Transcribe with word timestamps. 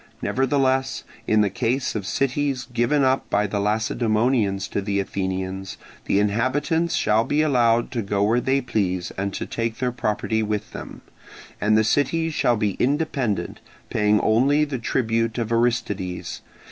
Nevertheless, 0.19 1.03
in 1.27 1.41
the 1.41 1.51
case 1.51 1.93
of 1.93 2.07
cities 2.07 2.65
given 2.73 3.03
up 3.03 3.29
by 3.29 3.45
the 3.45 3.59
Lacedaemonians 3.59 4.67
to 4.69 4.81
the 4.81 4.99
Athenians, 4.99 5.77
the 6.05 6.19
inhabitants 6.19 6.95
shall 6.95 7.23
be 7.23 7.43
allowed 7.43 7.91
to 7.91 8.01
go 8.01 8.23
where 8.23 8.41
they 8.41 8.61
please 8.61 9.11
and 9.11 9.31
to 9.35 9.45
take 9.45 9.77
their 9.77 9.91
property 9.91 10.41
with 10.41 10.71
them: 10.71 11.01
and 11.61 11.77
the 11.77 11.83
cities 11.83 12.33
shall 12.33 12.57
be 12.57 12.71
independent, 12.79 13.59
paying 13.91 14.19
only 14.21 14.65
the 14.65 14.79
tribute 14.79 15.37
of 15.37 15.51
Aristides. 15.51 16.41